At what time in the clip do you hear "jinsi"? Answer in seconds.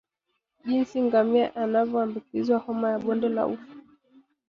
0.65-1.01